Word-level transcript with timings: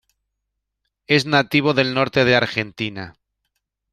Es 1.05 1.27
nativo 1.27 1.75
del 1.75 1.93
norte 1.93 2.25
de 2.25 2.35
Argentina. 2.35 3.13